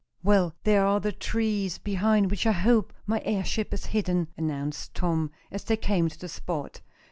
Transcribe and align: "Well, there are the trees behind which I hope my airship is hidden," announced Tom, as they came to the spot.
"Well, 0.23 0.55
there 0.63 0.83
are 0.83 0.99
the 0.99 1.11
trees 1.11 1.77
behind 1.77 2.31
which 2.31 2.47
I 2.47 2.53
hope 2.53 2.91
my 3.05 3.21
airship 3.23 3.71
is 3.71 3.85
hidden," 3.85 4.29
announced 4.35 4.95
Tom, 4.95 5.29
as 5.51 5.63
they 5.63 5.77
came 5.77 6.09
to 6.09 6.17
the 6.17 6.27
spot. 6.27 6.81